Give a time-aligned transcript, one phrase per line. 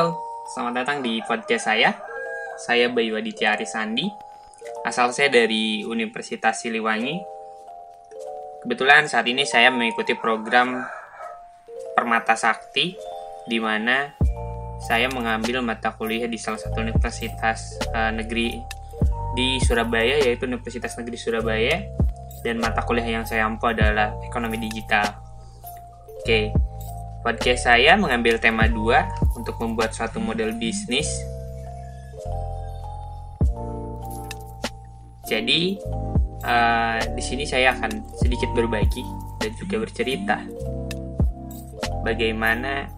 [0.00, 0.16] Halo,
[0.48, 1.92] selamat datang di podcast saya.
[2.56, 4.08] Saya Bayu Aditya Arisandi.
[4.80, 7.20] Asal saya dari Universitas Siliwangi.
[8.64, 10.88] Kebetulan saat ini saya mengikuti program
[11.92, 12.96] Permata Sakti,
[13.44, 14.16] di mana
[14.88, 18.56] saya mengambil mata kuliah di salah satu universitas uh, negeri
[19.36, 21.76] di Surabaya, yaitu Universitas Negeri Surabaya,
[22.40, 25.12] dan mata kuliah yang saya ampu adalah ekonomi digital.
[26.24, 26.56] Oke,
[27.20, 31.08] podcast saya mengambil tema 2 untuk membuat suatu model bisnis.
[35.24, 35.80] Jadi,
[36.44, 39.02] uh, di sini saya akan sedikit berbagi
[39.40, 40.44] dan juga bercerita
[42.04, 42.90] bagaimana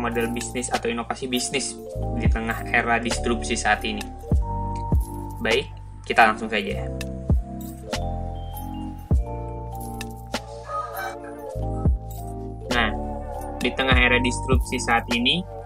[0.00, 1.76] model bisnis atau inovasi bisnis
[2.16, 4.02] di tengah era distribusi saat ini.
[5.40, 5.68] Baik,
[6.04, 6.84] kita langsung saja.
[12.70, 12.90] Nah,
[13.60, 15.59] di tengah era disrupsi saat ini,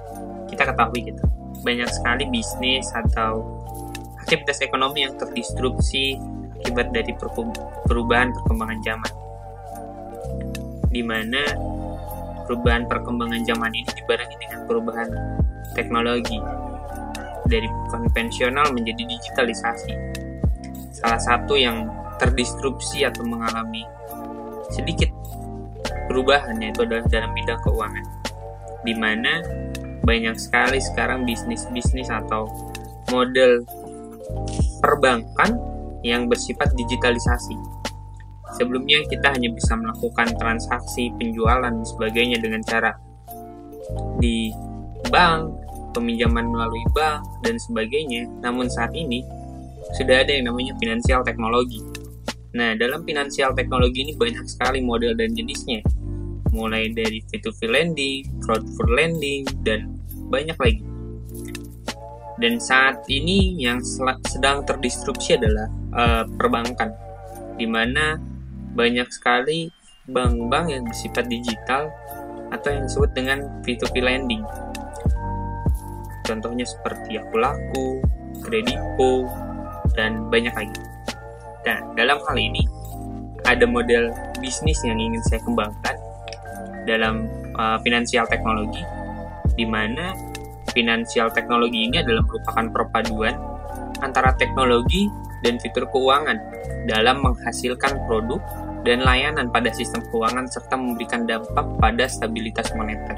[0.65, 1.25] kita ketahui gitu,
[1.61, 3.45] banyak sekali bisnis atau
[4.25, 6.17] aktivitas ekonomi yang terdistrupsi
[6.65, 7.13] akibat dari
[7.85, 9.13] perubahan perkembangan zaman.
[10.89, 11.45] Di mana
[12.49, 15.09] perubahan perkembangan zaman ini dibarengi dengan perubahan
[15.77, 16.41] teknologi
[17.45, 19.93] dari konvensional menjadi digitalisasi.
[20.97, 23.85] Salah satu yang terdistrupsi atau mengalami
[24.73, 25.13] sedikit
[26.09, 28.07] perubahan yaitu adalah dalam bidang keuangan
[28.85, 29.45] di mana
[30.05, 32.49] banyak sekali sekarang bisnis-bisnis atau
[33.11, 33.65] model
[34.81, 35.57] perbankan
[36.05, 37.57] yang bersifat digitalisasi.
[38.55, 42.95] Sebelumnya kita hanya bisa melakukan transaksi penjualan dan sebagainya dengan cara
[44.23, 44.55] di
[45.11, 45.51] bank,
[45.97, 48.31] peminjaman melalui bank dan sebagainya.
[48.45, 49.27] Namun saat ini
[49.99, 51.83] sudah ada yang namanya finansial teknologi
[52.55, 55.83] Nah, dalam finansial teknologi ini banyak sekali model dan jenisnya.
[56.55, 59.94] Mulai dari P2P lending, crowdfund lending, dan
[60.29, 60.85] banyak lagi.
[62.35, 63.79] Dan saat ini yang
[64.27, 66.91] sedang terdistrupsi adalah uh, perbankan,
[67.55, 68.19] di mana
[68.75, 69.71] banyak sekali
[70.11, 71.89] bank-bank yang bersifat digital
[72.51, 74.43] atau yang disebut dengan P2P lending.
[76.27, 78.03] Contohnya seperti Akulaku,
[78.43, 79.31] Kredipo,
[79.95, 80.81] dan banyak lagi.
[81.65, 82.67] Nah, dalam hal ini
[83.47, 85.97] ada model bisnis yang ingin saya kembangkan
[86.85, 88.83] dalam uh, finansial teknologi,
[89.55, 90.15] di mana
[90.75, 93.35] finansial teknologi ini adalah merupakan perpaduan
[94.03, 95.07] antara teknologi
[95.47, 96.37] dan fitur keuangan
[96.91, 98.41] dalam menghasilkan produk
[98.85, 103.17] dan layanan pada sistem keuangan serta memberikan dampak pada stabilitas moneter.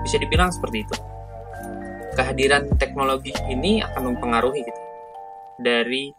[0.00, 0.96] Bisa dibilang seperti itu.
[2.12, 4.82] Kehadiran teknologi ini akan mempengaruhi gitu
[5.60, 6.12] dari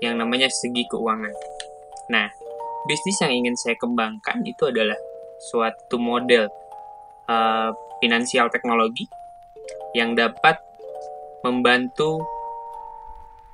[0.00, 1.32] yang namanya segi keuangan.
[2.08, 2.28] Nah,
[2.88, 4.96] bisnis yang ingin saya kembangkan itu adalah
[5.52, 6.48] suatu model
[7.28, 9.06] uh, finansial teknologi
[9.92, 10.58] yang dapat
[11.42, 12.22] membantu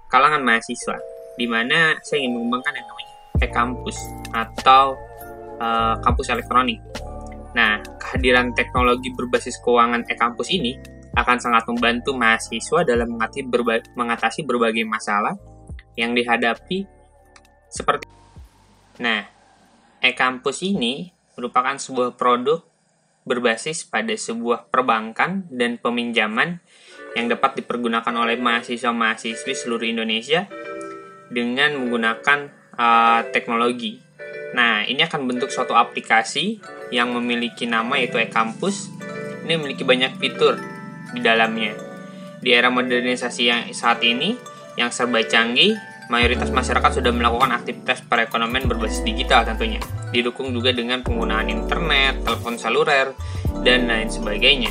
[0.08, 0.96] kalangan mahasiswa,
[1.36, 3.96] di mana saya ingin mengembangkan yang namanya e-kampus
[4.30, 4.94] atau
[5.58, 6.78] uh, kampus elektronik.
[7.54, 10.74] Nah, kehadiran teknologi berbasis keuangan e-kampus ini
[11.14, 13.14] akan sangat membantu mahasiswa dalam
[13.94, 15.38] mengatasi berbagai masalah
[15.94, 16.90] yang dihadapi
[17.70, 18.14] seperti
[18.94, 19.26] Nah,
[19.98, 22.62] e-kampus ini merupakan sebuah produk
[23.24, 26.60] berbasis pada sebuah perbankan dan peminjaman
[27.16, 30.46] yang dapat dipergunakan oleh mahasiswa-mahasiswi seluruh Indonesia
[31.32, 32.38] dengan menggunakan
[32.76, 33.98] uh, teknologi.
[34.54, 36.62] Nah, ini akan bentuk suatu aplikasi
[36.94, 38.92] yang memiliki nama yaitu e-kampus.
[39.44, 40.58] Ini memiliki banyak fitur
[41.10, 41.74] di dalamnya.
[42.38, 44.36] Di era modernisasi yang saat ini,
[44.76, 45.74] yang serba canggih,
[46.12, 49.80] mayoritas masyarakat sudah melakukan aktivitas perekonomian berbasis digital tentunya.
[50.14, 53.18] Didukung juga dengan penggunaan internet, telepon seluler,
[53.66, 54.70] dan lain sebagainya.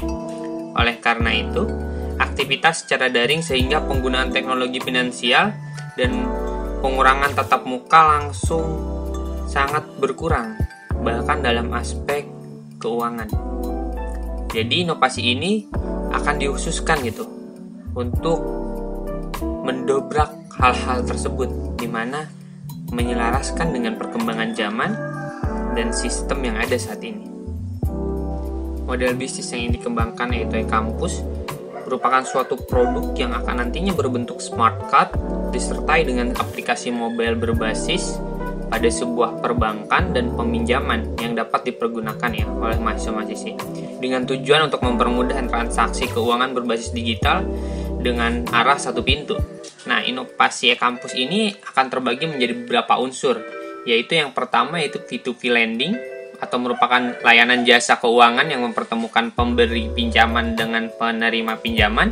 [0.72, 1.68] Oleh karena itu,
[2.16, 5.52] aktivitas secara daring sehingga penggunaan teknologi finansial
[6.00, 6.24] dan
[6.80, 8.64] pengurangan tatap muka langsung
[9.52, 10.56] sangat berkurang,
[11.04, 12.24] bahkan dalam aspek
[12.80, 13.28] keuangan.
[14.48, 15.68] Jadi inovasi ini
[16.14, 17.28] akan dihususkan gitu
[18.00, 18.40] untuk
[19.44, 22.30] mendobrak hal-hal tersebut di mana
[22.94, 24.92] menyelaraskan dengan perkembangan zaman
[25.74, 27.26] dan sistem yang ada saat ini.
[28.84, 31.26] Model bisnis yang ingin dikembangkan yaitu e-kampus
[31.84, 35.14] merupakan suatu produk yang akan nantinya berbentuk smart card
[35.52, 38.18] disertai dengan aplikasi mobile berbasis
[38.74, 43.54] pada sebuah perbankan dan peminjaman yang dapat dipergunakan ya oleh mahasiswa-mahasiswi
[44.02, 47.46] dengan tujuan untuk mempermudah transaksi keuangan berbasis digital
[48.02, 49.38] dengan arah satu pintu.
[49.86, 53.38] Nah, inovasi e-kampus ini akan terbagi menjadi beberapa unsur,
[53.84, 55.96] yaitu yang pertama yaitu P2P lending
[56.40, 62.12] atau merupakan layanan jasa keuangan yang mempertemukan pemberi pinjaman dengan penerima pinjaman.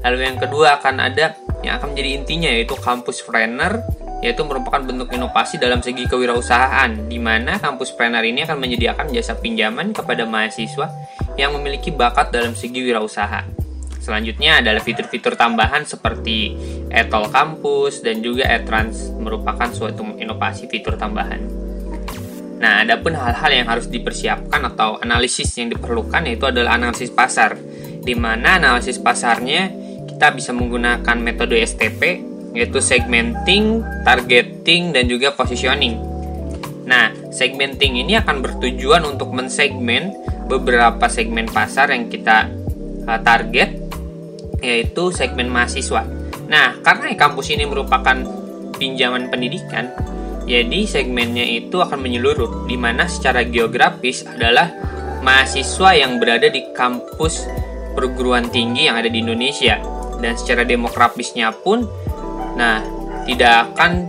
[0.00, 3.78] Lalu yang kedua akan ada yang akan menjadi intinya yaitu kampus trainer
[4.20, 9.36] yaitu merupakan bentuk inovasi dalam segi kewirausahaan di mana kampus trainer ini akan menyediakan jasa
[9.36, 10.92] pinjaman kepada mahasiswa
[11.40, 13.59] yang memiliki bakat dalam segi wirausaha.
[14.10, 16.58] Selanjutnya adalah fitur-fitur tambahan seperti
[16.90, 21.38] etol kampus dan juga e-trans merupakan suatu inovasi fitur tambahan.
[22.58, 27.54] Nah, adapun hal-hal yang harus dipersiapkan atau analisis yang diperlukan yaitu adalah analisis pasar,
[28.02, 29.70] di mana analisis pasarnya
[30.10, 32.18] kita bisa menggunakan metode STP
[32.50, 36.02] yaitu segmenting, targeting, dan juga positioning.
[36.82, 40.10] Nah, segmenting ini akan bertujuan untuk mensegmen
[40.50, 42.50] beberapa segmen pasar yang kita
[43.06, 43.79] uh, target,
[44.60, 46.04] yaitu segmen mahasiswa.
[46.46, 48.16] Nah, karena kampus ini merupakan
[48.76, 49.92] pinjaman pendidikan,
[50.48, 54.72] jadi segmennya itu akan menyeluruh, di mana secara geografis adalah
[55.20, 57.44] mahasiswa yang berada di kampus
[57.92, 59.78] perguruan tinggi yang ada di Indonesia.
[60.20, 61.88] Dan secara demografisnya pun
[62.60, 62.82] Nah,
[63.24, 64.04] tidak akan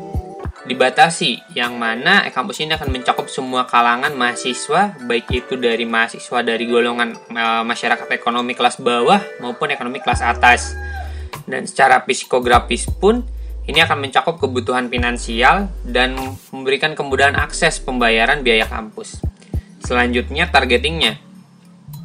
[0.61, 6.69] dibatasi yang mana kampus ini akan mencakup semua kalangan mahasiswa baik itu dari mahasiswa dari
[6.69, 10.77] golongan e, masyarakat ekonomi kelas bawah maupun ekonomi kelas atas.
[11.49, 13.25] Dan secara psikografis pun
[13.65, 16.13] ini akan mencakup kebutuhan finansial dan
[16.53, 19.21] memberikan kemudahan akses pembayaran biaya kampus.
[19.81, 21.17] Selanjutnya targetingnya.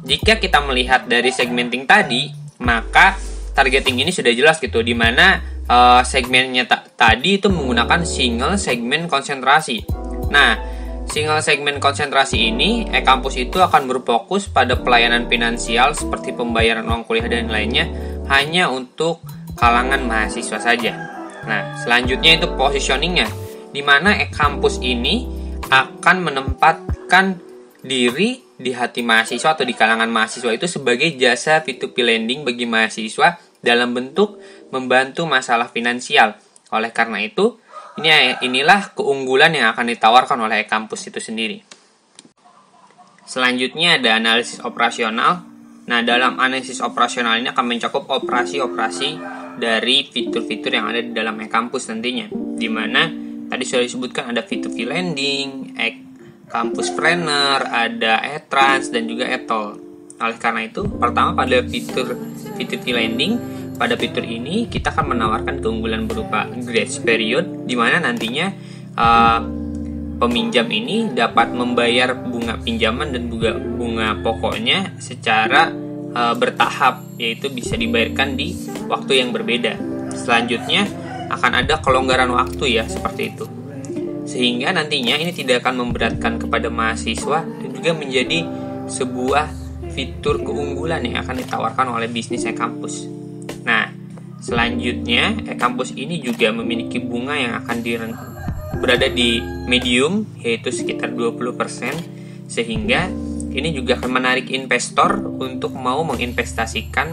[0.01, 3.17] Jika kita melihat dari segmenting tadi maka
[3.53, 6.65] targeting ini sudah jelas gitu di mana uh, segmennya
[6.95, 9.83] tadi itu menggunakan single segmen konsentrasi.
[10.31, 10.59] Nah,
[11.07, 17.27] single segmen konsentrasi ini e-kampus itu akan berfokus pada pelayanan finansial seperti pembayaran uang kuliah
[17.27, 17.87] dan lainnya
[18.27, 19.23] hanya untuk
[19.55, 20.91] kalangan mahasiswa saja.
[21.47, 23.27] Nah, selanjutnya itu positioningnya,
[23.71, 25.23] di mana e-kampus ini
[25.71, 27.39] akan menempatkan
[27.83, 33.37] diri di hati mahasiswa atau di kalangan mahasiswa itu sebagai jasa P2P lending bagi mahasiswa
[33.61, 34.41] dalam bentuk
[34.71, 36.35] membantu masalah finansial.
[36.71, 37.59] Oleh karena itu,
[37.97, 41.63] ini inilah keunggulan yang akan ditawarkan oleh kampus itu sendiri.
[43.27, 45.43] Selanjutnya ada analisis operasional.
[45.87, 49.09] Nah, dalam analisis operasional ini akan mencakup operasi-operasi
[49.57, 52.31] dari fitur-fitur yang ada di dalam e-kampus nantinya.
[52.31, 53.07] Di mana
[53.47, 59.79] tadi sudah disebutkan ada fitur lending, e-kampus planner, ada e-trans dan juga e-tol.
[60.21, 62.13] Oleh karena itu, pertama pada fitur
[62.55, 68.49] fitur lending pada fitur ini kita akan menawarkan keunggulan berupa grace period di mana nantinya
[68.97, 69.39] uh,
[70.17, 75.69] peminjam ini dapat membayar bunga pinjaman dan juga bunga pokoknya secara
[76.11, 78.57] uh, bertahap yaitu bisa dibayarkan di
[78.89, 79.77] waktu yang berbeda.
[80.17, 80.89] Selanjutnya
[81.29, 83.45] akan ada kelonggaran waktu ya seperti itu.
[84.27, 88.43] Sehingga nantinya ini tidak akan memberatkan kepada mahasiswa dan juga menjadi
[88.89, 89.47] sebuah
[89.93, 93.16] fitur keunggulan yang akan ditawarkan oleh bisnisnya kampus.
[94.47, 97.99] Selanjutnya e-kampus ini juga memiliki bunga yang akan di,
[98.79, 103.11] berada di medium yaitu sekitar 20% sehingga
[103.51, 107.11] ini juga akan menarik investor untuk mau menginvestasikan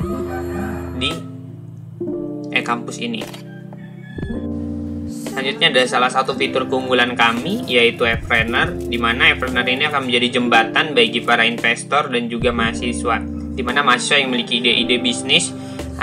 [0.95, 1.11] di
[2.55, 3.27] e-kampus ini.
[5.11, 10.39] Selanjutnya ada salah satu fitur keunggulan kami yaitu e-planner di mana e-planner ini akan menjadi
[10.39, 13.19] jembatan bagi para investor dan juga mahasiswa
[13.59, 15.51] di mana mahasiswa yang memiliki ide-ide bisnis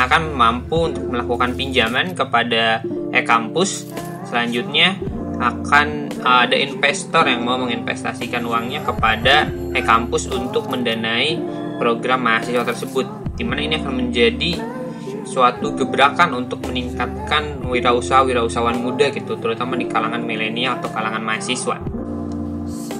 [0.07, 2.81] akan mampu untuk melakukan pinjaman kepada
[3.11, 3.89] e-kampus.
[4.29, 4.95] Selanjutnya
[5.41, 11.41] akan ada investor yang mau menginvestasikan uangnya kepada e-kampus untuk mendanai
[11.81, 13.05] program mahasiswa tersebut.
[13.35, 14.53] Di mana ini akan menjadi
[15.25, 21.77] suatu gebrakan untuk meningkatkan wirausaha wirausahawan muda gitu, terutama di kalangan milenial atau kalangan mahasiswa.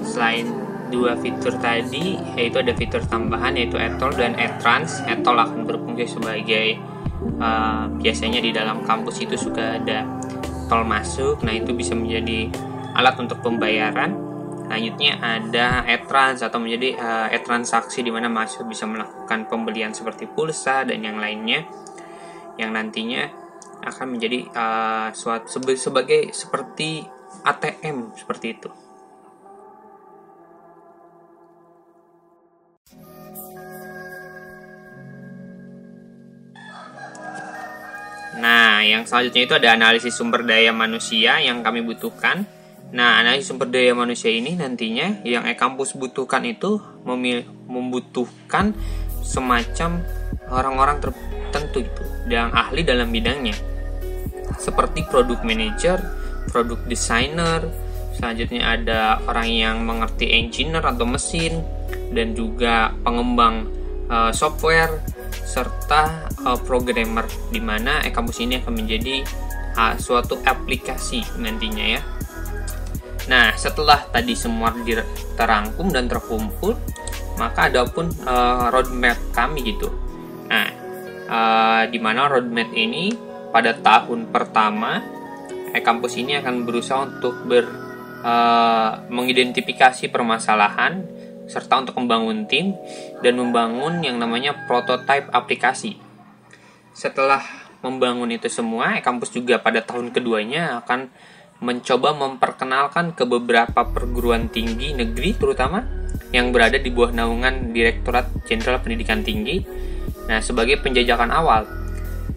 [0.01, 0.50] Selain
[0.91, 6.75] dua fitur tadi yaitu ada fitur tambahan yaitu etol dan etrans etol akan berfungsi sebagai
[7.21, 10.05] uh, biasanya di dalam kampus itu sudah ada
[10.67, 12.51] tol masuk nah itu bisa menjadi
[12.97, 14.17] alat untuk pembayaran
[14.71, 20.87] selanjutnya ada e-trans atau menjadi uh, e-transaksi di mana mahasiswa bisa melakukan pembelian seperti pulsa
[20.87, 21.67] dan yang lainnya
[22.55, 23.27] yang nantinya
[23.81, 27.01] akan menjadi uh, suatu sebagai seperti
[27.41, 28.69] ATM seperti itu.
[38.41, 42.50] Nah, yang selanjutnya itu ada analisis sumber daya manusia yang kami butuhkan.
[42.89, 46.81] Nah, analisis sumber daya manusia ini nantinya yang e-kampus butuhkan itu
[47.69, 48.74] membutuhkan
[49.21, 50.01] semacam
[50.50, 53.53] orang-orang tertentu itu yang ahli dalam bidangnya.
[54.57, 56.01] Seperti produk manager,
[56.50, 57.62] produk designer,
[58.17, 61.62] selanjutnya ada orang yang mengerti engineer atau mesin
[62.12, 63.69] dan juga pengembang
[64.10, 69.25] uh, software serta uh, programmer di mana e-kampus ini akan menjadi
[69.75, 72.01] uh, suatu aplikasi nantinya ya.
[73.29, 74.73] Nah, setelah tadi semua
[75.38, 76.73] terangkum dan terkumpul,
[77.38, 79.88] maka ada pun uh, roadmap kami gitu.
[80.50, 80.67] Nah,
[81.29, 83.13] uh, di mana roadmap ini
[83.53, 85.03] pada tahun pertama
[85.71, 87.67] e-kampus ini akan berusaha untuk ber
[88.23, 91.03] uh, mengidentifikasi permasalahan
[91.50, 92.77] serta untuk membangun tim
[93.21, 95.98] dan membangun yang namanya prototype aplikasi.
[96.91, 97.41] Setelah
[97.81, 101.10] membangun itu semua, e-kampus juga pada tahun keduanya akan
[101.62, 105.86] mencoba memperkenalkan ke beberapa perguruan tinggi negeri terutama
[106.33, 109.62] yang berada di bawah naungan Direktorat Jenderal Pendidikan Tinggi.
[110.25, 111.67] Nah, sebagai penjajakan awal.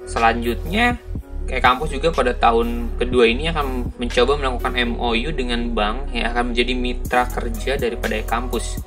[0.04, 1.00] Selanjutnya,
[1.44, 6.52] kayak kampus juga pada tahun kedua ini akan mencoba melakukan MOU dengan bank yang akan
[6.52, 8.80] menjadi mitra kerja daripada kampus.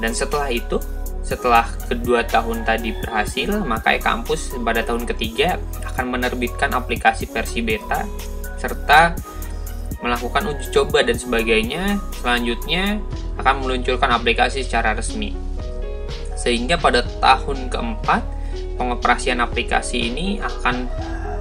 [0.00, 0.80] Dan setelah itu,
[1.24, 5.60] setelah kedua tahun tadi berhasil, maka kampus pada tahun ketiga
[5.92, 8.04] akan menerbitkan aplikasi versi beta
[8.56, 9.12] serta
[10.00, 12.00] melakukan uji coba dan sebagainya.
[12.20, 13.00] Selanjutnya
[13.40, 15.32] akan meluncurkan aplikasi secara resmi.
[16.36, 18.22] Sehingga pada tahun keempat,
[18.76, 20.86] pengoperasian aplikasi ini akan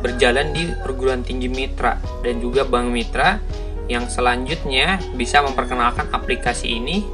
[0.01, 3.39] berjalan di perguruan tinggi mitra dan juga bank mitra
[3.85, 7.05] yang selanjutnya bisa memperkenalkan aplikasi ini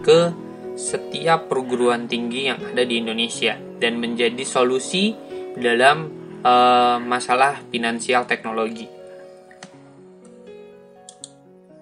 [0.00, 0.30] ke
[0.78, 5.12] setiap perguruan tinggi yang ada di Indonesia dan menjadi solusi
[5.58, 6.08] dalam
[6.40, 8.88] uh, masalah finansial teknologi.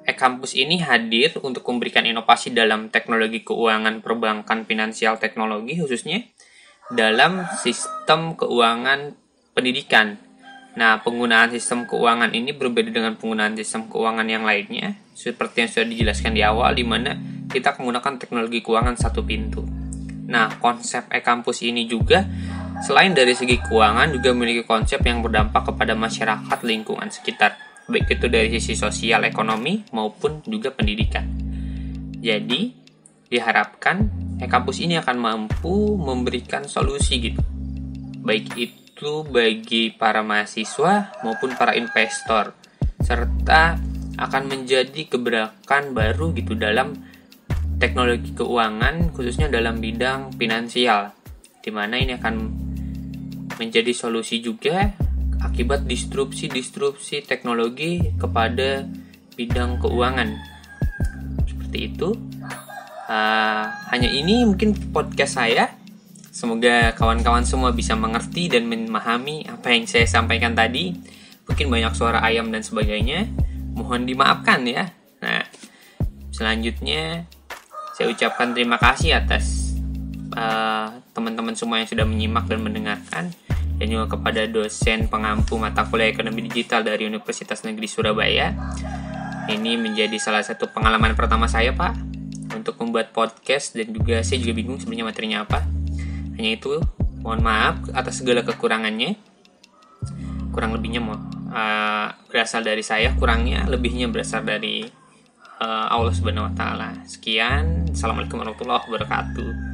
[0.08, 6.24] E-kampus ini hadir untuk memberikan inovasi dalam teknologi keuangan perbankan finansial teknologi khususnya
[6.88, 9.12] dalam sistem keuangan
[9.52, 10.16] pendidikan
[10.78, 15.88] Nah, penggunaan sistem keuangan ini berbeda dengan penggunaan sistem keuangan yang lainnya, seperti yang sudah
[15.90, 17.18] dijelaskan di awal, di mana
[17.50, 19.66] kita menggunakan teknologi keuangan satu pintu.
[20.30, 22.22] Nah, konsep e-kampus ini juga
[22.86, 27.58] selain dari segi keuangan juga memiliki konsep yang berdampak kepada masyarakat lingkungan sekitar,
[27.90, 31.26] baik itu dari sisi sosial ekonomi maupun juga pendidikan.
[32.22, 32.70] Jadi,
[33.26, 34.06] diharapkan
[34.38, 37.42] e-kampus ini akan mampu memberikan solusi gitu.
[38.22, 42.50] Baik itu itu bagi para mahasiswa maupun para investor
[42.98, 43.78] serta
[44.18, 46.98] akan menjadi gebrakan baru gitu dalam
[47.78, 51.14] teknologi keuangan khususnya dalam bidang finansial
[51.62, 52.34] di mana ini akan
[53.54, 54.90] menjadi solusi juga
[55.46, 58.82] akibat disrupsi-disrupsi teknologi kepada
[59.38, 60.34] bidang keuangan.
[61.46, 62.18] Seperti itu.
[63.08, 63.64] Uh,
[63.94, 65.77] hanya ini mungkin podcast saya
[66.28, 70.92] Semoga kawan-kawan semua bisa mengerti dan memahami apa yang saya sampaikan tadi.
[71.48, 73.24] Mungkin banyak suara ayam dan sebagainya.
[73.72, 74.92] Mohon dimaafkan ya.
[75.24, 75.42] Nah,
[76.28, 77.24] selanjutnya
[77.96, 79.74] saya ucapkan terima kasih atas
[80.36, 83.24] uh, teman-teman semua yang sudah menyimak dan mendengarkan
[83.78, 88.52] dan juga kepada dosen pengampu mata kuliah ekonomi digital dari Universitas Negeri Surabaya.
[89.48, 91.96] Ini menjadi salah satu pengalaman pertama saya, Pak,
[92.52, 95.77] untuk membuat podcast dan juga saya juga bingung sebenarnya materinya apa
[96.38, 96.78] hanya itu
[97.20, 99.18] mohon maaf atas segala kekurangannya.
[100.54, 104.86] Kurang lebihnya uh, berasal dari saya kurangnya lebihnya berasal dari
[105.58, 106.90] uh, Allah Subhanahu Wa Taala.
[107.04, 107.90] Sekian.
[107.90, 109.67] Assalamualaikum warahmatullahi wabarakatuh